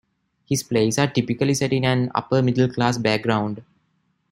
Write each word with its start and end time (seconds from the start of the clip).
His 0.45 0.63
plays 0.63 0.97
are 0.97 1.05
typically 1.05 1.53
set 1.53 1.71
in 1.73 1.85
an 1.85 2.11
upper-middle-class 2.15 2.97
background. 2.97 3.61